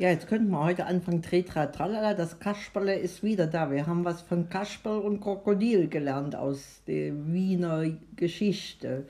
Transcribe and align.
Ja, 0.00 0.08
jetzt 0.08 0.28
könnten 0.28 0.48
wir 0.50 0.64
heute 0.64 0.86
anfangen. 0.86 1.20
Tretra 1.20 1.66
Tralala, 1.66 2.14
das 2.14 2.40
Kasperle 2.40 2.94
ist 2.94 3.22
wieder 3.22 3.46
da. 3.46 3.70
Wir 3.70 3.86
haben 3.86 4.02
was 4.02 4.22
von 4.22 4.48
Kasperl 4.48 4.98
und 5.00 5.20
Krokodil 5.20 5.88
gelernt 5.88 6.34
aus 6.34 6.80
der 6.86 7.12
Wiener 7.30 7.84
Geschichte, 8.16 9.04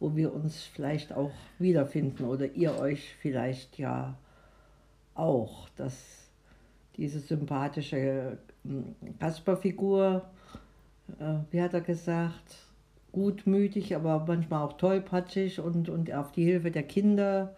wo 0.00 0.16
wir 0.16 0.32
uns 0.32 0.62
vielleicht 0.62 1.12
auch 1.12 1.32
wiederfinden 1.58 2.24
oder 2.24 2.50
ihr 2.50 2.78
euch 2.78 3.14
vielleicht 3.20 3.78
ja 3.78 4.16
auch, 5.14 5.68
dass 5.76 6.30
diese 6.96 7.20
sympathische 7.20 8.38
hm, 8.64 8.94
Kasperfigur, 9.20 10.22
äh, 11.20 11.34
wie 11.50 11.60
hat 11.60 11.74
er 11.74 11.82
gesagt, 11.82 12.56
gutmütig, 13.12 13.94
aber 13.94 14.24
manchmal 14.26 14.62
auch 14.62 14.78
tollpatschig 14.78 15.60
und, 15.60 15.90
und 15.90 16.10
auf 16.10 16.32
die 16.32 16.44
Hilfe 16.44 16.70
der 16.70 16.84
Kinder 16.84 17.54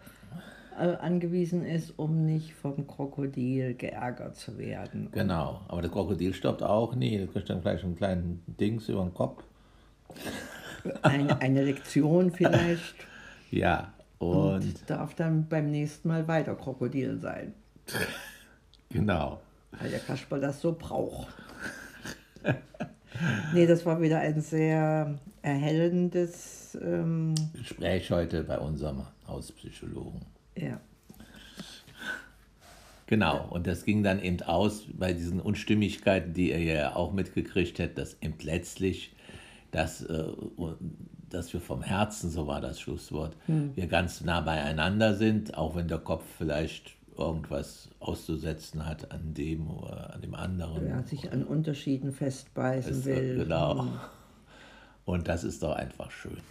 angewiesen 0.75 1.65
ist, 1.65 1.97
um 1.97 2.25
nicht 2.25 2.53
vom 2.53 2.87
Krokodil 2.87 3.75
geärgert 3.75 4.35
zu 4.35 4.57
werden. 4.57 5.09
Genau, 5.11 5.61
aber 5.67 5.81
das 5.81 5.91
Krokodil 5.91 6.33
stoppt 6.33 6.63
auch 6.63 6.95
nie. 6.95 7.17
Das 7.19 7.31
kriegt 7.31 7.49
dann 7.49 7.61
gleich 7.61 7.83
einen 7.83 7.95
kleinen 7.95 8.43
Dings 8.47 8.89
über 8.89 9.01
den 9.03 9.13
Kopf. 9.13 9.43
Eine, 11.01 11.41
eine 11.41 11.63
Lektion 11.63 12.31
vielleicht. 12.31 12.95
ja, 13.51 13.93
und, 14.19 14.55
und 14.55 14.89
darf 14.89 15.15
dann 15.15 15.47
beim 15.47 15.71
nächsten 15.71 16.07
Mal 16.07 16.27
weiter 16.27 16.55
Krokodil 16.55 17.19
sein. 17.19 17.53
Genau. 18.89 19.41
Weil 19.71 19.89
der 19.89 19.99
Kasper 19.99 20.39
das 20.39 20.61
so 20.61 20.73
braucht. 20.73 21.27
nee, 23.53 23.67
das 23.67 23.85
war 23.85 23.99
wieder 23.99 24.19
ein 24.19 24.39
sehr 24.39 25.19
erhellendes 25.41 26.77
ähm, 26.81 27.35
Gespräch 27.53 28.09
heute 28.11 28.43
bei 28.43 28.57
unserem 28.57 29.05
Hauspsychologen. 29.27 30.21
Ja. 30.57 30.79
Genau, 33.07 33.47
und 33.49 33.67
das 33.67 33.85
ging 33.85 34.01
dann 34.03 34.19
eben 34.21 34.41
aus 34.41 34.85
bei 34.91 35.13
diesen 35.13 35.39
Unstimmigkeiten, 35.39 36.33
die 36.33 36.49
ihr 36.49 36.59
ja 36.59 36.95
auch 36.95 37.13
mitgekriegt 37.13 37.79
habt, 37.79 37.97
dass 37.97 38.17
eben 38.21 38.35
letztlich, 38.41 39.15
dass, 39.71 40.01
äh, 40.01 40.25
dass 41.29 41.53
wir 41.53 41.61
vom 41.61 41.83
Herzen, 41.83 42.31
so 42.31 42.47
war 42.47 42.61
das 42.61 42.79
Schlusswort, 42.79 43.35
hm. 43.45 43.75
wir 43.75 43.87
ganz 43.87 44.21
nah 44.21 44.41
beieinander 44.41 45.13
sind, 45.13 45.55
auch 45.55 45.75
wenn 45.75 45.87
der 45.87 45.99
Kopf 45.99 46.23
vielleicht 46.37 46.95
irgendwas 47.15 47.89
auszusetzen 47.99 48.85
hat 48.85 49.11
an 49.11 49.33
dem 49.35 49.69
oder 49.69 50.13
an 50.13 50.21
dem 50.21 50.33
anderen. 50.33 50.87
Ja, 50.87 51.03
sich 51.03 51.31
an 51.31 51.43
Unterschieden 51.43 52.11
festbeißen 52.11 52.91
es, 52.91 53.05
will. 53.05 53.37
Genau. 53.37 53.83
Hm. 53.83 53.91
Und 55.05 55.27
das 55.27 55.43
ist 55.43 55.61
doch 55.61 55.75
einfach 55.75 56.09
schön. 56.09 56.41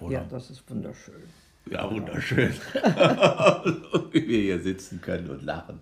Oder? 0.00 0.14
Ja, 0.14 0.24
das 0.24 0.50
ist 0.50 0.68
wunderschön. 0.68 1.22
Ja, 1.70 1.90
wunderschön. 1.90 2.52
Wie 4.12 4.28
wir 4.28 4.38
hier 4.40 4.60
sitzen 4.60 5.00
können 5.00 5.30
und 5.30 5.42
lachen 5.42 5.80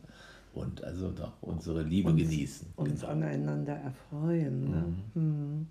und 0.52 0.82
also 0.84 1.10
doch 1.10 1.32
unsere 1.40 1.82
Liebe 1.82 2.10
uns, 2.10 2.20
genießen. 2.20 2.72
Uns 2.76 3.00
genau. 3.00 3.12
aneinander 3.12 3.74
erfreuen. 3.74 4.70
Ne? 4.70 4.94
Mhm. 5.14 5.22
Mhm. 5.22 5.66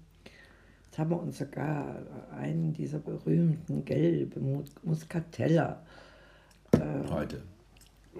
Jetzt 0.86 0.98
haben 0.98 1.12
wir 1.12 1.20
uns 1.20 1.38
sogar 1.38 1.98
einen 2.36 2.74
dieser 2.74 3.00
berühmten 3.00 3.86
gelben 3.86 4.64
Muscatella 4.84 5.84
äh, 6.72 7.10
heute 7.10 7.42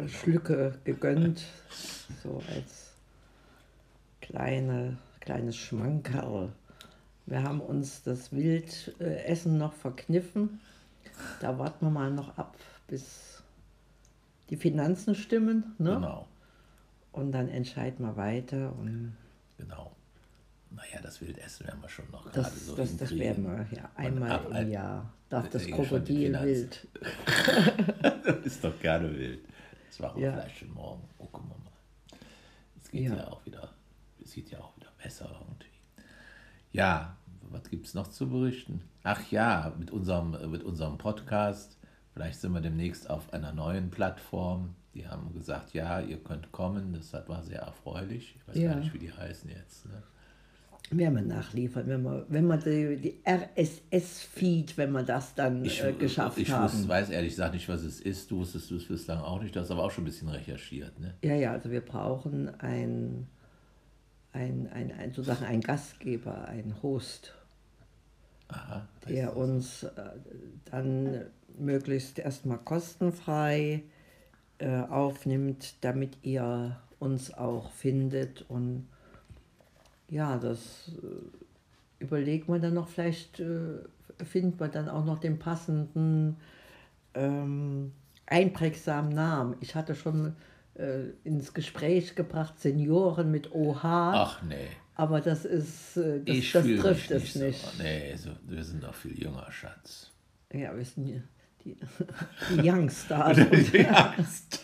Schlücke 0.08 0.78
gegönnt, 0.84 1.44
so 2.24 2.42
als 2.54 2.94
kleine, 4.22 4.98
kleines 5.20 5.58
Schmankerl. 5.58 6.50
Wir 7.26 7.44
haben 7.44 7.60
uns 7.60 8.04
das 8.04 8.32
Wildessen 8.32 9.58
noch 9.58 9.74
verkniffen 9.74 10.60
da 11.40 11.58
warten 11.58 11.86
wir 11.86 11.92
mal 11.92 12.12
noch 12.12 12.38
ab, 12.38 12.58
bis 12.88 13.44
die 14.50 14.58
Finanzen 14.58 15.16
stimmen. 15.16 15.76
Ne? 15.78 15.96
Genau. 15.96 16.28
Und 17.12 17.32
dann 17.32 17.50
entscheiden 17.50 18.06
wir 18.06 18.16
weiter. 18.18 18.74
Und 18.78 19.16
genau. 19.58 19.96
Naja, 20.72 21.02
das 21.02 21.20
Wildessen 21.22 21.66
werden 21.66 21.82
wir 21.82 21.90
schon 21.90 22.10
noch 22.12 22.24
das, 22.32 22.34
gerade 22.46 22.60
so 22.60 22.76
das, 22.76 22.96
das 22.98 23.18
werden 23.18 23.44
wir, 23.44 23.66
ja. 23.76 23.90
Einmal 23.96 24.32
ab, 24.32 24.52
im 24.52 24.70
Jahr 24.70 25.12
darf 25.28 25.50
das 25.50 25.66
Krokodil 25.66 26.40
wild. 26.42 26.88
das 28.24 28.38
ist 28.46 28.64
doch 28.64 28.80
gerne 28.80 29.12
wild. 29.18 29.40
Das 29.88 30.00
war 30.00 30.14
auch 30.14 30.20
ja. 30.20 30.34
Fleisch 30.34 30.66
morgen. 30.72 31.04
Oh, 31.18 31.26
gucken 31.26 31.50
wir 31.50 31.58
mal. 31.58 32.20
Es 32.80 32.92
geht 32.92 33.10
ja. 33.10 33.16
ja 33.16 33.28
auch 33.30 33.44
wieder, 33.46 33.74
es 34.24 34.32
sieht 34.32 34.52
ja 34.52 34.60
auch 34.60 34.76
wieder 34.78 34.92
besser 35.02 35.28
irgendwie. 35.42 35.70
Ja, 36.72 37.18
was 37.52 37.70
gibt 37.70 37.88
es 37.88 37.94
noch 37.94 38.08
zu 38.08 38.30
berichten? 38.30 38.82
Ach 39.04 39.22
ja, 39.32 39.74
mit 39.78 39.92
unserem, 39.92 40.52
mit 40.52 40.64
unserem 40.64 40.98
Podcast. 40.98 41.78
Vielleicht 42.14 42.40
sind 42.40 42.52
wir 42.54 42.62
demnächst 42.62 43.10
auf 43.10 43.34
einer 43.34 43.54
neuen 43.54 43.90
Plattform. 43.90 44.76
Die 44.94 45.08
haben 45.08 45.34
gesagt, 45.34 45.74
ja, 45.74 46.00
ihr 46.02 46.18
könnt 46.18 46.52
kommen. 46.52 46.94
Das 46.94 47.14
war 47.28 47.44
sehr 47.44 47.62
erfreulich. 47.62 48.36
Ich 48.36 48.48
weiß 48.48 48.58
ja. 48.58 48.74
gar 48.74 48.80
nicht, 48.80 48.94
wie 48.94 49.00
die 49.00 49.14
heißen 49.14 49.50
jetzt. 49.50 49.86
Ne? 49.86 50.04
Werden 50.92 51.16
wir 51.16 51.22
nachliefern, 51.22 51.88
wenn 51.88 52.02
wir, 52.02 52.26
wenn 52.30 52.48
wir 52.48 52.58
die, 52.58 52.98
die 52.98 53.22
RSS-Feed, 53.24 54.76
wenn 54.78 54.92
wir 54.92 55.04
das 55.04 55.36
dann 55.36 55.64
ich, 55.64 55.84
äh, 55.84 55.94
geschafft 55.94 56.40
ich 56.40 56.50
haben. 56.50 56.82
Ich 56.82 56.88
weiß 56.88 57.12
ehrlich 57.12 57.34
gesagt 57.34 57.54
nicht, 57.54 57.70
was 57.70 57.84
es 57.84 58.02
ist. 58.02 58.32
Du 58.32 58.40
wusstest 58.40 58.72
es 58.72 58.88
bislang 58.88 59.20
auch 59.20 59.40
nicht. 59.40 59.56
Du 59.56 59.60
hast 59.60 59.70
aber 59.70 59.84
auch 59.84 59.92
schon 59.92 60.04
ein 60.04 60.08
bisschen 60.08 60.30
recherchiert. 60.30 61.00
Ne? 61.00 61.14
Ja, 61.24 61.36
ja, 61.36 61.52
also 61.52 61.70
wir 61.70 61.82
brauchen 61.82 62.50
ein, 62.60 63.28
ein, 64.40 64.70
ein, 64.74 64.92
ein, 64.92 65.12
sozusagen 65.12 65.46
einen 65.46 65.62
Gastgeber, 65.62 66.48
einen 66.48 66.82
Host. 66.82 67.34
Aha, 68.48 68.88
der 69.08 69.36
uns 69.38 69.84
äh, 69.84 69.90
dann 70.72 71.26
möglichst 71.58 72.18
erstmal 72.18 72.58
kostenfrei 72.58 73.84
äh, 74.58 74.82
aufnimmt, 74.82 75.76
damit 75.82 76.18
ihr 76.24 76.78
uns 77.00 77.34
auch 77.34 77.72
findet. 77.72 78.50
Und 78.50 78.88
ja, 80.10 80.38
das 80.38 80.92
äh, 81.04 82.04
überlegt 82.04 82.50
man 82.50 82.62
dann 82.62 82.74
noch, 82.74 82.88
vielleicht 82.88 83.40
äh, 83.40 83.84
findet 84.24 84.60
man 84.60 84.72
dann 84.72 84.90
auch 84.90 85.06
noch 85.06 85.20
den 85.20 85.38
passenden, 85.38 86.38
ähm, 87.14 87.92
einprägsamen 88.26 89.14
Namen. 89.14 89.56
Ich 89.60 89.76
hatte 89.76 89.96
schon 89.96 90.36
äh, 90.80 91.10
ins 91.24 91.54
Gespräch 91.54 92.16
gebracht 92.16 92.60
Senioren 92.60 93.30
mit 93.32 93.52
OH. 93.52 93.84
Ach 93.84 94.42
nee. 94.44 94.70
Aber 94.96 95.22
das 95.22 95.46
ist, 95.46 95.98
äh, 95.98 96.22
das, 96.24 96.36
ich 96.36 96.52
das 96.52 96.66
trifft 96.66 97.12
es 97.12 97.36
nicht. 97.36 97.60
So. 97.60 97.84
Nee, 97.84 98.16
so, 98.16 98.32
wir 98.48 98.64
sind 98.64 98.82
noch 98.82 98.94
viel 98.94 99.18
jünger, 99.18 99.50
Schatz. 99.52 100.12
Ja, 100.52 100.76
wir 100.76 100.84
sind 100.84 101.06
die, 101.06 101.22
die, 101.64 101.78
die 102.62 102.70
Youngstars. 102.70 103.38
die 103.52 103.78
Youngstars. 103.78 104.56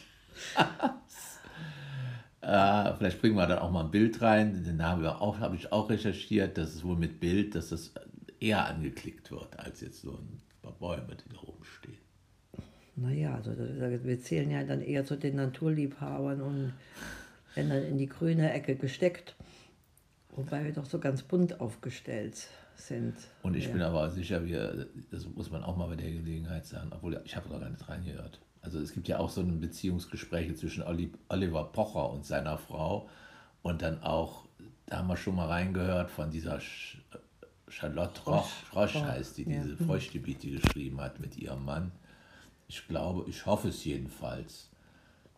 äh, 2.41 2.93
vielleicht 2.97 3.21
bringen 3.21 3.35
wir 3.35 3.47
dann 3.47 3.59
auch 3.59 3.71
mal 3.71 3.85
ein 3.85 3.91
Bild 3.91 4.21
rein. 4.21 4.63
Den 4.63 4.77
Namen 4.77 5.05
habe 5.05 5.55
ich 5.55 5.71
auch 5.71 5.89
recherchiert. 5.89 6.57
Das 6.57 6.75
ist 6.75 6.83
wohl 6.83 6.97
mit 6.97 7.19
Bild, 7.19 7.55
dass 7.55 7.69
das 7.69 7.93
eher 8.39 8.65
angeklickt 8.65 9.31
wird, 9.31 9.57
als 9.59 9.81
jetzt 9.81 10.01
so 10.01 10.13
ein 10.13 10.41
paar 10.61 10.73
Bäume, 10.73 11.15
die 11.15 11.29
da 11.29 11.39
rumstehen. 11.39 12.04
Naja, 12.95 13.35
also 13.35 13.51
wir 13.57 14.22
zählen 14.22 14.50
ja 14.50 14.63
dann 14.63 14.81
eher 14.81 15.06
zu 15.06 15.17
den 15.17 15.35
Naturliebhabern 15.35 16.41
und 16.41 16.73
wenn 17.56 17.69
dann 17.69 17.83
in 17.83 17.97
die 17.97 18.07
grüne 18.07 18.51
Ecke 18.53 18.75
gesteckt. 18.75 19.35
Wobei 20.35 20.66
wir 20.66 20.73
doch 20.73 20.85
so 20.85 21.00
ganz 21.00 21.23
bunt 21.23 21.61
aufgestellt 21.61 22.47
sind. 22.75 23.16
Und 23.41 23.55
ich 23.55 23.67
ja. 23.67 23.72
bin 23.72 23.81
aber 23.81 24.09
sicher, 24.09 24.45
wir, 24.45 24.88
das 25.11 25.25
muss 25.28 25.50
man 25.50 25.63
auch 25.63 25.78
mal 25.78 25.88
bei 25.88 25.95
der 25.95 26.11
Gelegenheit 26.11 26.66
sagen, 26.66 26.91
obwohl 26.91 27.22
ich 27.23 27.35
habe 27.35 27.50
noch 27.50 27.59
gar 27.59 27.69
nicht 27.69 27.88
reingehört. 27.88 28.39
Also 28.61 28.79
es 28.79 28.94
gibt 28.94 29.07
ja 29.07 29.19
auch 29.19 29.29
so 29.29 29.41
ein 29.41 29.59
Beziehungsgespräche 29.59 30.55
zwischen 30.55 30.84
Oliver 30.84 31.63
Pocher 31.66 32.09
und 32.09 32.25
seiner 32.25 32.57
Frau 32.57 33.09
und 33.61 33.81
dann 33.81 34.01
auch, 34.01 34.45
da 34.88 34.97
haben 34.97 35.07
wir 35.07 35.17
schon 35.17 35.35
mal 35.35 35.47
reingehört 35.47 36.11
von 36.11 36.31
dieser 36.31 36.59
Charlotte 37.67 38.22
Roch, 38.25 38.50
Roche 38.75 39.05
heißt 39.05 39.38
die, 39.38 39.45
diese 39.45 39.72
ja. 39.72 39.85
Feuchtgebiet, 39.85 40.44
die 40.44 40.51
geschrieben 40.51 41.00
hat 41.00 41.19
mit 41.19 41.38
ihrem 41.38 41.63
Mann. 41.63 41.91
Ich 42.67 42.87
glaube, 42.87 43.29
ich 43.29 43.45
hoffe 43.45 43.69
es 43.69 43.83
jedenfalls, 43.85 44.69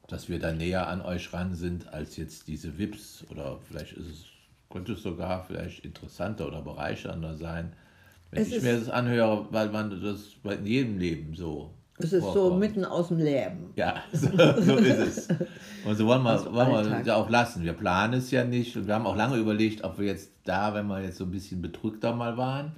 dass 0.08 0.30
wir 0.30 0.40
da 0.40 0.54
näher 0.54 0.88
an 0.88 1.02
euch 1.02 1.34
ran 1.34 1.56
sind 1.56 1.88
als 1.94 2.16
jetzt 2.18 2.48
diese 2.48 2.78
Wips 2.78 3.26
oder 3.30 3.60
vielleicht 3.68 3.94
ist 3.94 4.08
es 4.08 4.26
könnte 4.70 4.94
es 4.94 5.04
sogar 5.04 5.44
vielleicht 5.44 5.86
interessanter 5.86 6.48
oder 6.48 6.62
bereichernder 6.62 7.36
sein, 7.36 7.74
wenn 8.32 8.42
es 8.42 8.52
ich 8.52 8.62
mir 8.62 8.78
das 8.78 8.90
anhöre, 8.90 9.48
weil 9.52 9.70
man 9.70 10.02
das 10.02 10.36
in 10.44 10.66
jedem 10.66 10.98
Leben 10.98 11.36
so. 11.36 11.72
Es 12.00 12.14
ist 12.14 12.24
vorkommt. 12.24 12.54
so 12.54 12.56
mitten 12.56 12.86
aus 12.86 13.08
dem 13.08 13.18
Leben. 13.18 13.74
Ja, 13.76 14.04
so, 14.14 14.30
so 14.30 14.76
ist 14.76 15.00
es. 15.00 15.28
Und 15.86 15.96
so 15.96 16.06
wollen 16.06 16.22
wir, 16.22 16.32
also 16.32 16.54
wollen 16.54 16.92
wir 16.92 17.02
ja 17.02 17.16
auch 17.16 17.30
lassen. 17.30 17.64
Wir 17.64 17.74
planen 17.74 18.16
es 18.16 18.30
ja 18.30 18.44
nicht 18.44 18.76
und 18.76 18.88
wir 18.88 18.96
haben 18.96 19.08
auch 19.08 19.16
lange 19.16 19.38
überlegt, 19.38 19.84
ob 19.86 19.98
wir 19.98 20.06
jetzt 20.06 20.32
da, 20.44 20.74
wenn 20.74 20.86
wir 20.88 21.02
jetzt 21.02 21.18
so 21.18 21.24
ein 21.24 21.32
bisschen 21.32 21.62
bedrückter 21.62 22.14
mal 22.14 22.36
waren, 22.36 22.74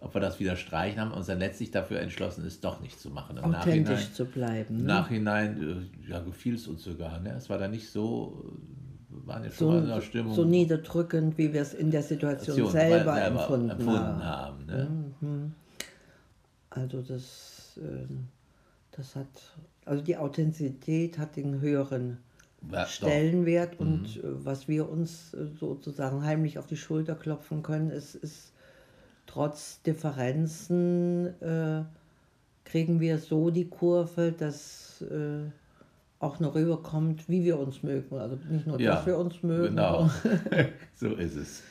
ob 0.00 0.14
wir 0.14 0.20
das 0.20 0.40
wieder 0.40 0.56
streichen 0.56 1.00
haben, 1.00 1.12
uns 1.12 1.26
dann 1.26 1.38
letztlich 1.38 1.70
dafür 1.70 2.00
entschlossen, 2.00 2.44
es 2.46 2.60
doch 2.60 2.80
nicht 2.80 2.98
zu 2.98 3.10
machen. 3.10 3.36
Im 3.36 3.54
Authentisch 3.54 4.12
zu 4.12 4.24
bleiben. 4.24 4.76
Im 4.78 4.86
ne? 4.86 4.94
Nachhinein 4.94 5.90
äh, 6.06 6.10
ja, 6.10 6.20
gefiel 6.20 6.54
es 6.54 6.66
uns 6.66 6.82
sogar. 6.82 7.20
Ne? 7.20 7.34
Es 7.36 7.50
war 7.50 7.58
da 7.58 7.68
nicht 7.68 7.90
so 7.90 8.52
waren 9.10 9.44
jetzt 9.44 9.58
so, 9.58 9.76
in 9.76 9.86
der 9.86 10.00
Stimmung. 10.00 10.34
So 10.34 10.44
niederdrückend, 10.44 11.36
wie 11.38 11.52
wir 11.52 11.62
es 11.62 11.74
in 11.74 11.90
der 11.90 12.02
Situation, 12.02 12.56
Situation 12.56 12.72
selber, 12.72 13.14
selber, 13.14 13.40
empfunden, 13.40 13.70
empfunden 13.70 14.24
haben. 14.24 14.66
ne? 14.66 14.88
mhm. 15.20 15.52
Also 16.70 17.02
das, 17.02 17.78
äh, 17.78 18.06
das 18.92 19.16
hat, 19.16 19.26
also 19.84 20.02
die 20.04 20.16
Authentizität 20.16 21.18
hat 21.18 21.36
den 21.36 21.60
höheren 21.60 22.18
Ja, 22.70 22.82
doch. 22.82 22.88
Stellenwert 22.88 23.80
und 23.80 24.16
äh, 24.16 24.20
was 24.22 24.68
wir 24.68 24.88
uns 24.88 25.34
äh, 25.34 25.46
sozusagen 25.58 26.22
heimlich 26.24 26.58
auf 26.58 26.66
die 26.66 26.76
Schulter 26.76 27.16
klopfen 27.16 27.62
können, 27.62 27.90
ist, 27.90 28.14
ist 28.14 28.52
trotz 29.32 29.82
Differenzen 29.82 31.26
äh, 31.40 31.84
kriegen 32.64 33.00
wir 33.00 33.18
so 33.18 33.50
die 33.50 33.68
Kurve, 33.68 34.32
dass 34.32 35.02
äh, 35.02 35.50
auch 36.18 36.40
noch 36.40 36.54
rüberkommt, 36.54 37.28
wie 37.28 37.44
wir 37.44 37.58
uns 37.58 37.82
mögen. 37.82 38.16
Also 38.16 38.38
nicht 38.48 38.66
nur, 38.66 38.80
Ja, 38.80 38.96
dass 38.96 39.06
wir 39.06 39.18
uns 39.18 39.42
mögen. 39.42 39.76
Genau, 39.76 40.10
so 40.94 41.14
ist 41.14 41.36
es. 41.36 41.62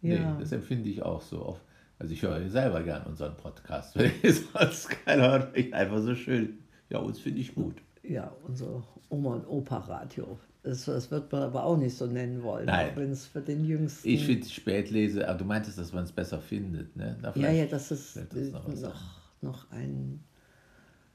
Nee, 0.00 0.16
Ja. 0.16 0.36
das 0.38 0.52
empfinde 0.52 0.88
ich 0.88 1.02
auch 1.02 1.22
so 1.22 1.44
oft. 1.44 1.62
Also 1.98 2.12
ich 2.14 2.22
höre 2.22 2.48
selber 2.48 2.82
gern 2.82 3.04
unseren 3.06 3.36
Podcast. 3.36 3.96
Wenn 3.98 4.10
ich 4.22 4.40
sonst 4.52 4.88
keiner 5.04 5.30
hört, 5.30 5.44
finde 5.52 5.60
ich 5.68 5.74
einfach 5.74 6.00
so 6.00 6.14
schön. 6.14 6.58
Ja, 6.90 6.98
uns 6.98 7.18
finde 7.18 7.40
ich 7.40 7.54
gut. 7.54 7.76
Ja, 8.02 8.32
unser 8.46 8.82
Oma- 9.10 9.34
und 9.34 9.46
Opa-Radio. 9.46 10.38
Das, 10.68 10.84
das 10.84 11.10
wird 11.10 11.32
man 11.32 11.44
aber 11.44 11.64
auch 11.64 11.78
nicht 11.78 11.96
so 11.96 12.04
nennen 12.04 12.42
wollen, 12.42 12.66
Nein. 12.66 12.90
auch 12.92 12.96
wenn 12.96 13.10
es 13.10 13.24
für 13.24 13.40
den 13.40 13.64
Jüngsten... 13.64 14.06
Ich 14.06 14.26
finde 14.26 14.46
Spätlese, 14.46 15.26
aber 15.26 15.38
du 15.38 15.46
meintest, 15.46 15.78
dass 15.78 15.94
man 15.94 16.04
es 16.04 16.12
besser 16.12 16.40
findet, 16.42 16.94
ne? 16.94 17.16
Na, 17.22 17.34
ja, 17.36 17.50
ja, 17.50 17.64
das 17.64 17.90
ist 17.90 18.16
äh, 18.18 18.24
noch 18.52 18.68
noch, 18.68 18.74
ein. 18.76 19.08
noch 19.40 19.70
ein, 19.70 20.20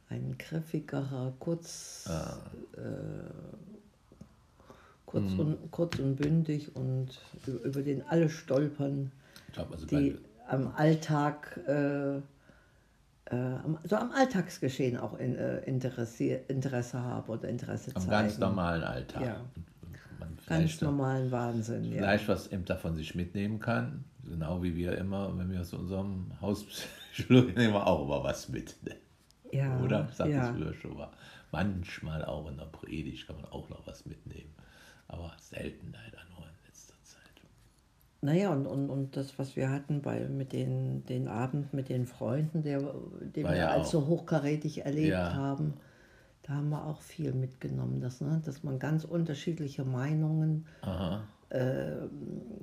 ein 0.10 0.36
griffigerer, 0.40 1.34
kurz, 1.38 2.06
Ah. 2.10 2.38
äh, 2.78 2.82
kurz, 5.06 5.32
Mhm. 5.34 5.40
und, 5.40 5.70
kurz 5.72 6.00
und 6.00 6.16
bündig 6.16 6.76
und 6.76 7.10
über 7.64 7.84
den 7.84 8.02
alle 8.08 8.30
stolpern, 8.32 9.12
Ich 9.50 9.54
glaube, 9.54 9.74
also 9.76 9.86
die 9.86 10.18
am 10.48 10.74
Alltag, 10.76 11.60
äh, 11.68 12.22
so 13.30 13.96
am 13.96 14.12
Alltagsgeschehen 14.12 14.98
auch 14.98 15.18
in, 15.18 15.36
äh, 15.36 15.60
Interesse, 15.62 16.36
Interesse 16.48 17.02
haben 17.02 17.30
oder 17.30 17.48
Interesse 17.48 17.92
am 17.96 18.02
zeigen. 18.02 18.12
ganz 18.12 18.38
normalen 18.38 18.84
Alltag. 18.84 19.22
Ja. 19.22 19.42
Ganz 20.20 20.42
vielleicht, 20.46 20.82
normalen 20.82 21.32
Wahnsinn, 21.32 21.86
ja. 21.86 21.98
vielleicht 21.98 22.28
was 22.28 22.52
eben 22.52 22.66
davon 22.66 22.96
sich 22.96 23.16
mitnehmen 23.16 23.60
kann. 23.60 24.04
Genau 24.24 24.62
wie 24.62 24.76
wir 24.76 24.98
immer, 24.98 25.38
wenn 25.38 25.50
wir 25.52 25.62
aus 25.62 25.74
unserem 25.74 26.32
Hauspsychologen 26.42 27.54
nehmen 27.58 27.74
wir 27.74 27.88
auch 27.88 28.06
immer 28.06 28.24
was 28.24 28.50
mit. 28.50 28.76
Ne? 28.84 28.96
ja 29.52 29.80
Oder? 29.82 30.08
Ich 30.10 30.16
sag 30.16 30.30
ja. 30.30 30.42
das 30.42 30.50
früher 30.50 30.74
schon 30.74 30.98
mal. 30.98 31.10
Manchmal 31.52 32.26
auch 32.26 32.50
in 32.50 32.58
der 32.58 32.66
Predigt 32.66 33.28
kann 33.28 33.38
man 33.38 33.46
auch 33.46 33.70
noch 33.70 33.86
was 33.86 34.06
mitnehmen. 34.06 34.54
Aber 35.08 35.34
selten 35.40 35.94
leider 35.94 36.24
nur. 36.30 36.33
Naja, 38.24 38.52
und, 38.54 38.66
und, 38.68 38.90
und 38.90 39.18
das, 39.18 39.38
was 39.38 39.56
wir 39.58 39.70
hatten 39.70 40.02
bei, 40.02 40.22
mit 40.30 40.54
den, 40.54 41.04
den 41.06 41.28
Abend 41.28 41.74
mit 41.74 41.90
den 41.90 42.06
Freunden, 42.06 42.64
der, 42.64 42.80
den 43.36 43.44
War 43.44 43.52
wir 43.52 43.58
ja 43.60 43.70
als 43.72 43.88
auch. 43.88 43.92
so 43.92 44.08
hochkarätig 44.08 44.86
erlebt 44.86 45.10
Ja. 45.12 45.34
haben, 45.34 45.74
da 46.44 46.54
haben 46.54 46.70
wir 46.70 46.86
auch 46.86 47.02
viel 47.02 47.34
mitgenommen, 47.34 48.00
dass, 48.00 48.22
ne, 48.22 48.42
dass 48.46 48.64
man 48.64 48.80
ganz 48.80 49.04
unterschiedliche 49.04 49.84
Meinungen 49.84 50.66
äh, 51.50 52.08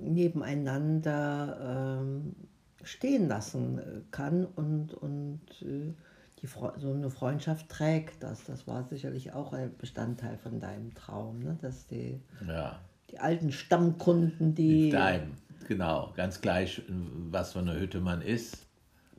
nebeneinander 0.03 1.99
ähm, 2.01 2.35
stehen 2.83 3.29
lassen 3.29 3.79
äh, 3.79 3.83
kann 4.11 4.47
und, 4.57 4.95
und 4.95 5.41
äh, 5.63 5.93
die, 6.41 6.49
Fre- 6.49 6.79
so 6.79 6.93
eine 6.93 7.11
Freundschaft 7.11 7.69
trägt 7.69 8.23
das. 8.23 8.45
Das 8.45 8.67
war 8.67 8.85
sicherlich 8.85 9.33
auch 9.35 9.53
ein 9.53 9.77
Bestandteil 9.77 10.39
von 10.39 10.59
deinem 10.61 10.95
Traum, 10.95 11.41
ne? 11.41 11.59
dass 11.61 11.87
die, 11.87 12.21
Ja. 12.47 12.79
die 13.11 13.19
alten 13.19 13.53
Stammkunden, 13.53 14.55
die... 14.55 14.91
Daheim, 14.91 15.33
genau. 15.67 16.13
Ganz 16.17 16.41
gleich, 16.41 16.83
was 17.31 17.53
für 17.53 17.59
eine 17.61 17.79
Hütte 17.79 18.01
man 18.01 18.23
ist. 18.23 18.67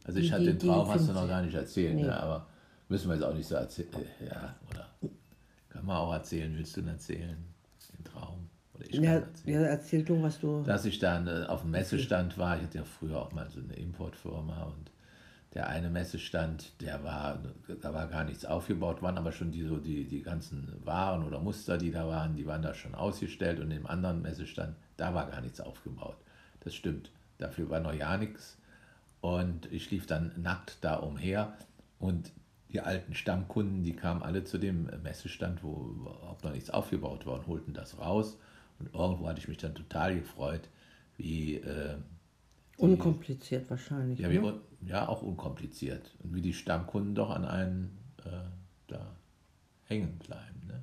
Also 0.04 0.20
ich 0.20 0.28
Die- 0.28 0.34
hatte 0.34 0.46
den 0.46 0.60
Traum, 0.60 0.90
hast 0.90 1.08
du 1.08 1.14
noch 1.14 1.28
gar 1.28 1.42
nicht 1.42 1.54
erzählt, 1.54 1.96
Nee. 1.96 2.04
ne? 2.04 2.20
aber 2.20 2.48
müssen 2.90 3.08
wir 3.10 3.16
jetzt 3.16 3.24
auch 3.24 3.34
nicht 3.34 3.48
so 3.48 3.56
erzählen. 3.56 3.90
Ja, 4.26 4.56
oder 4.70 4.88
kann 5.70 5.86
man 5.86 5.98
auch 5.98 6.12
erzählen, 6.14 6.54
willst 6.58 6.76
du 6.76 6.82
erzählen? 6.82 7.38
Den 7.98 8.04
Traum? 8.04 8.50
Oder 8.76 8.86
ich 8.86 8.92
kann 8.94 9.04
Ja, 9.04 9.12
erzählen. 9.14 9.62
ja, 9.62 9.68
erzähl 9.68 10.04
du, 10.04 10.22
was 10.24 10.40
du. 10.40 10.64
dass 10.64 10.86
ich 10.86 10.98
dann 11.00 11.28
äh, 11.28 11.46
auf 11.48 11.62
dem 11.62 11.72
Messestand 11.72 12.38
war. 12.38 12.58
Ich 12.58 12.64
hatte 12.64 12.80
ja 12.80 12.84
früher 12.84 13.20
auch 13.20 13.32
mal 13.32 13.50
so 13.50 13.60
eine 13.60 13.74
Importfirma 13.74 14.64
und 14.64 14.92
der 15.54 15.68
eine 15.68 15.90
Messestand, 15.90 16.72
der 16.82 17.04
war, 17.04 17.38
da 17.82 17.94
war 17.94 18.08
gar 18.08 18.24
nichts 18.24 18.46
aufgebaut, 18.46 19.02
waren 19.02 19.18
aber 19.18 19.34
schon 19.34 19.52
die, 19.52 19.64
so 19.64 19.78
die, 19.78 20.06
die 20.06 20.22
ganzen 20.24 20.74
Waren 20.86 21.24
oder 21.26 21.40
Muster, 21.40 21.78
die 21.78 21.92
da 21.92 22.08
waren, 22.08 22.36
die 22.38 22.46
waren 22.48 22.62
da 22.62 22.74
schon 22.74 22.96
ausgestellt 22.96 23.60
und 23.60 23.70
im 23.70 23.86
anderen 23.86 24.22
Messestand, 24.22 24.76
da 24.96 25.14
war 25.14 25.30
gar 25.30 25.42
nichts 25.42 25.60
aufgebaut. 25.60 26.16
Das 26.62 26.74
stimmt. 26.74 27.12
Dafür 27.38 27.70
war 27.70 27.80
noch 27.80 27.94
ja 27.94 28.18
nichts. 28.18 28.58
Und 29.20 29.72
ich 29.72 29.92
lief 29.92 30.08
dann 30.08 30.32
nackt 30.38 30.78
da 30.82 30.96
umher 30.96 31.56
und 32.00 32.32
die 32.72 32.80
alten 32.80 33.14
Stammkunden, 33.14 33.84
die 33.84 33.94
kamen 33.94 34.24
alle 34.24 34.44
zu 34.46 34.58
dem 34.58 34.90
Messestand, 35.04 35.64
wo 35.64 35.90
überhaupt 35.90 36.44
noch 36.44 36.54
nichts 36.54 36.70
aufgebaut 36.70 37.26
war 37.26 37.36
und 37.36 37.48
holten 37.48 37.74
das 37.74 38.00
raus. 38.00 38.38
Und 38.80 38.94
irgendwo 38.94 39.28
hatte 39.28 39.40
ich 39.40 39.48
mich 39.48 39.58
dann 39.58 39.76
total 39.76 40.16
gefreut, 40.16 40.70
wie, 41.18 41.56
äh, 41.58 41.98
Unkompliziert 42.78 43.70
wahrscheinlich. 43.70 44.20
ja, 44.20 44.32
wie, 44.32 44.40
ne? 44.40 44.60
ja, 44.88 45.08
auch 45.08 45.22
unkompliziert. 45.22 46.16
Und 46.24 46.34
wie 46.34 46.42
die 46.42 46.54
Stammkunden 46.54 47.14
doch 47.14 47.30
an 47.30 47.46
einen 47.46 47.98
äh, 48.26 48.32
da 48.88 49.16
hängen 49.84 50.18
bleiben. 50.18 50.68
Ne? 50.68 50.82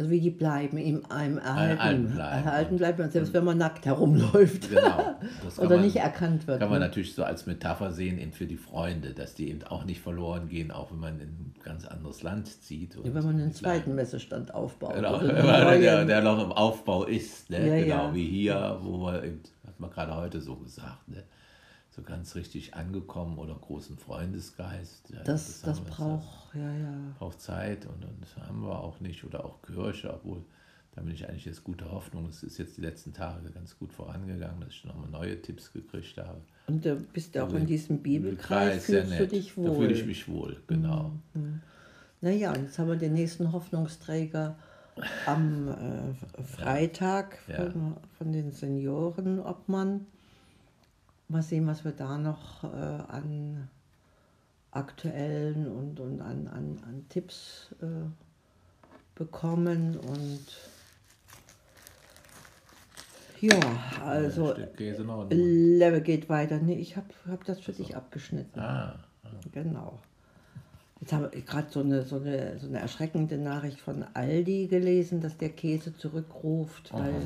Also 0.00 0.10
wie 0.10 0.20
die 0.20 0.30
bleiben, 0.30 0.78
ihm 0.78 1.02
einem 1.10 1.36
erhalten, 1.36 1.76
erhalten 1.78 2.10
bleiben. 2.14 2.46
erhalten 2.46 2.76
bleiben, 2.78 3.10
selbst 3.10 3.34
wenn 3.34 3.44
man 3.44 3.58
nackt 3.58 3.84
herumläuft 3.84 4.70
Genau. 4.70 5.14
Oder 5.58 5.76
man- 5.76 5.84
nicht 5.84 5.96
erkannt 5.96 6.46
wird. 6.46 6.58
Kann 6.58 6.70
man 6.70 6.78
ne? 6.80 6.86
natürlich 6.86 7.14
so 7.14 7.22
als 7.22 7.44
Metapher 7.44 7.92
sehen, 7.92 8.18
eben 8.18 8.32
für 8.32 8.46
die 8.46 8.56
Freunde, 8.56 9.12
dass 9.12 9.34
die 9.34 9.50
eben 9.50 9.62
auch 9.64 9.84
nicht 9.84 10.00
verloren 10.00 10.48
gehen, 10.48 10.70
auch 10.70 10.90
wenn 10.90 11.00
man 11.00 11.20
in 11.20 11.28
ein 11.28 11.54
ganz 11.62 11.84
anderes 11.86 12.22
Land 12.22 12.48
zieht. 12.62 12.96
Und 12.96 13.04
Ja, 13.06 13.12
wenn 13.14 13.24
man 13.24 13.38
einen 13.38 13.52
zweiten. 13.52 13.94
Messestand 13.94 14.54
aufbaut. 14.54 14.94
Genau, 14.94 15.18
oder 15.18 15.20
einen 15.20 15.36
wenn 15.36 15.44
man- 15.46 15.80
der, 15.82 16.04
der 16.06 16.22
noch 16.22 16.42
im 16.42 16.52
Aufbau 16.52 17.04
ist, 17.04 17.50
ne? 17.50 17.58
Ja, 17.68 17.84
genau, 17.84 18.08
ja. 18.08 18.14
wie 18.14 18.24
hier, 18.26 18.78
wo 18.82 19.04
wir, 19.04 19.22
eben, 19.22 19.40
hat 19.66 19.78
man 19.78 19.90
gerade 19.90 20.16
heute 20.16 20.40
so 20.40 20.56
gesagt, 20.56 21.06
ne? 21.08 21.24
So 21.90 22.02
ganz 22.02 22.34
richtig 22.36 22.74
angekommen 22.74 23.38
oder 23.38 23.54
großen 23.54 23.98
Freundesgeist. 23.98 25.10
Ja, 25.10 25.22
das, 25.24 25.60
das 25.62 25.78
jetzt, 25.78 25.88
braucht, 25.90 26.54
ja, 26.54 26.72
ja. 26.72 26.94
braucht 27.18 27.40
Zeit 27.40 27.86
und, 27.86 28.04
und 28.04 28.22
das 28.22 28.36
haben 28.36 28.62
wir 28.62 28.78
auch 28.78 29.00
nicht 29.00 29.24
oder 29.24 29.44
auch 29.44 29.60
Kirche, 29.62 30.12
obwohl 30.14 30.42
da 30.94 31.02
bin 31.02 31.14
ich 31.14 31.28
eigentlich 31.28 31.44
jetzt 31.44 31.62
gute 31.62 31.90
Hoffnung. 31.90 32.26
Es 32.28 32.42
ist 32.42 32.58
jetzt 32.58 32.76
die 32.76 32.80
letzten 32.80 33.12
Tage 33.12 33.48
ganz 33.50 33.78
gut 33.78 33.92
vorangegangen, 33.92 34.60
dass 34.60 34.70
ich 34.70 34.84
nochmal 34.84 35.08
neue 35.08 35.40
Tipps 35.40 35.72
gekriegt 35.72 36.16
habe. 36.18 36.40
Und 36.66 36.84
du 36.84 36.96
bist 36.96 37.34
ja 37.34 37.42
auch 37.42 37.46
Also 37.46 37.58
in 37.58 37.66
diesem 37.66 37.98
Bibelkreis, 38.02 38.84
fühlst 38.86 39.18
du 39.18 39.26
dich 39.26 39.52
Da 39.54 39.62
wohl. 39.62 39.76
fühle 39.76 39.94
ich 39.94 40.04
mich 40.06 40.28
wohl, 40.28 40.56
genau. 40.66 41.12
Naja, 42.20 42.50
und 42.52 42.62
jetzt 42.64 42.78
haben 42.78 42.88
wir 42.88 42.96
den 42.96 43.14
nächsten 43.14 43.52
Hoffnungsträger 43.52 44.56
am 45.26 45.68
äh, 45.68 46.42
Freitag 46.42 47.38
Ja. 47.48 47.70
Von, 47.70 47.96
von 48.18 48.32
den 48.32 48.52
Seniorenobmann. 48.52 50.06
Mal 51.30 51.42
sehen, 51.42 51.66
was 51.66 51.84
wir 51.84 51.92
da 51.92 52.18
noch 52.18 52.64
äh, 52.64 52.66
an 52.66 53.68
aktuellen 54.72 55.66
und, 55.68 56.00
und 56.00 56.20
an, 56.20 56.48
an, 56.48 56.78
an 56.86 57.06
Tipps 57.08 57.74
äh, 57.80 57.86
bekommen. 59.14 59.96
Und 59.96 60.44
ja, 63.40 63.58
also 64.04 64.54
und- 64.54 65.30
Level 65.30 66.00
geht 66.00 66.28
weiter. 66.28 66.58
Nee, 66.58 66.74
ich 66.78 66.96
habe 66.96 67.08
hab 67.28 67.44
das 67.44 67.60
für 67.60 67.72
dich 67.72 67.96
abgeschnitten. 67.96 68.58
Ah, 68.60 68.98
Genau. 69.52 70.00
Jetzt 71.00 71.12
habe 71.14 71.30
ich 71.34 71.46
gerade 71.46 71.68
so 71.70 71.80
eine, 71.80 72.02
so, 72.02 72.16
eine, 72.16 72.58
so 72.58 72.66
eine 72.66 72.78
erschreckende 72.80 73.38
Nachricht 73.38 73.80
von 73.80 74.04
Aldi 74.12 74.66
gelesen, 74.66 75.20
dass 75.22 75.38
der 75.38 75.48
Käse 75.50 75.96
zurückruft, 75.96 76.92
weil 76.92 77.14
Aha. 77.14 77.22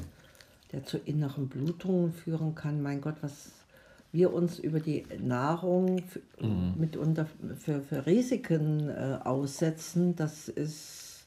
der 0.70 0.84
zu 0.84 0.98
inneren 0.98 1.48
Blutungen 1.48 2.12
führen 2.12 2.54
kann. 2.54 2.82
Mein 2.82 3.00
Gott, 3.00 3.16
was 3.22 3.50
wir 4.14 4.32
uns 4.32 4.58
über 4.58 4.80
die 4.80 5.04
Nahrung 5.20 6.02
Mhm. 6.40 6.74
mitunter 6.78 7.26
für, 7.58 7.82
für 7.82 8.06
Risiken 8.06 8.88
äh, 8.88 9.18
aussetzen, 9.22 10.14
das 10.16 10.48
ist, 10.48 11.26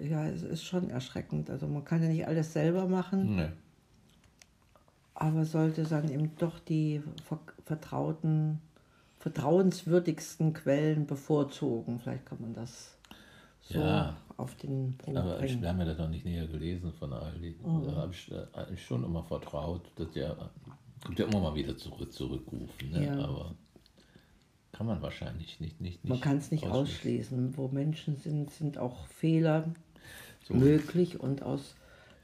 ja, 0.00 0.26
es 0.26 0.42
ist 0.42 0.64
schon 0.64 0.90
erschreckend. 0.90 1.48
Also 1.50 1.66
man 1.68 1.84
kann 1.84 2.02
ja 2.02 2.08
nicht 2.08 2.26
alles 2.26 2.52
selber 2.52 2.86
machen. 2.88 3.36
ne. 3.36 3.52
Aber 5.14 5.44
sollte 5.44 5.84
dann 5.84 6.10
eben 6.10 6.32
doch 6.38 6.58
die 6.58 7.00
ver 7.24 7.38
vertrauten, 7.64 8.58
vertrauenswürdigsten 9.20 10.52
Quellen 10.52 11.06
bevorzugen. 11.06 12.00
Vielleicht 12.00 12.26
kann 12.26 12.40
man 12.40 12.54
das 12.54 12.96
so 13.60 13.78
Ja. 13.78 14.16
auf 14.36 14.56
den 14.56 14.96
Punkt 14.98 15.20
Aber 15.20 15.34
ich, 15.36 15.38
bringen. 15.52 15.62
wir 15.62 15.68
haben 15.68 15.78
ja 15.78 15.84
das 15.84 15.98
noch 15.98 16.08
nicht 16.08 16.24
näher 16.24 16.48
gelesen 16.48 16.92
von 16.92 17.12
Aldi. 17.12 17.54
Mhm. 17.64 17.84
Da 17.86 17.94
habe 17.94 18.12
ich 18.12 18.84
schon 18.84 19.04
immer 19.04 19.22
vertraut, 19.22 19.82
dass 19.96 20.10
der 20.10 20.50
kommt 21.04 21.18
ja 21.18 21.26
immer 21.26 21.40
mal 21.40 21.54
wieder 21.54 21.76
zurück, 21.76 22.12
zurückrufen. 22.12 22.90
Ne? 22.90 23.06
Ja. 23.06 23.18
Aber 23.24 23.54
kann 24.72 24.86
man 24.86 25.02
wahrscheinlich 25.02 25.60
nicht. 25.60 25.80
nicht, 25.80 26.04
nicht 26.04 26.04
Man 26.08 26.20
kann 26.20 26.38
es 26.38 26.50
nicht 26.50 26.66
ausschließen. 26.66 27.56
Wo 27.56 27.68
Menschen 27.68 28.16
sind, 28.16 28.50
sind 28.50 28.78
auch 28.78 29.06
Fehler 29.06 29.64
So. 30.46 30.54
möglich 30.54 31.20
und 31.20 31.42
aus 31.42 31.74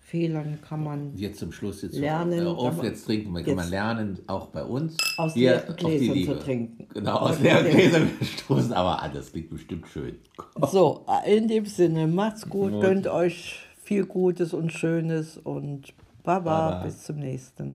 Fehlern 0.01 0.59
kann 0.67 0.83
man 0.83 1.15
Jetzt 1.19 1.39
zum 1.39 1.53
Schluss 1.53 1.83
jetzt 1.83 1.95
Lernen, 1.99 2.47
auf 2.47 2.83
jetzt 2.83 3.05
trinken. 3.05 3.31
Man 3.31 3.45
kann 3.45 3.57
man 3.57 3.65
jetzt- 3.67 3.71
lernen, 3.71 4.19
auch 4.27 4.47
bei 4.47 4.65
uns. 4.65 4.97
aus 5.19 5.35
hier 5.35 5.51
leeren 5.51 5.77
die 5.77 6.09
Gläsern 6.09 6.25
zu 6.39 6.43
trinken. 6.45 6.89
Genau, 6.95 7.17
aus 7.19 7.33
Okay. 7.37 7.43
leeren 7.43 7.71
Gläsern 7.71 8.11
stoßen, 8.23 8.73
aber 8.73 9.03
ah, 9.03 9.09
das 9.11 9.31
klingt 9.33 9.51
bestimmt 9.51 9.87
schön. 9.89 10.17
So, 10.71 11.05
in 11.27 11.47
dem 11.49 11.67
Sinne, 11.67 12.07
macht's 12.07 12.49
gut, 12.49 12.73
Gut. 12.73 12.81
gönnt 12.81 13.07
euch 13.07 13.59
viel 13.83 14.07
Gutes 14.07 14.55
und 14.55 14.73
Schönes 14.73 15.37
und 15.37 15.93
Baba, 16.23 16.71
Baba. 16.71 16.85
bis 16.85 17.05
zum 17.05 17.17
nächsten. 17.19 17.67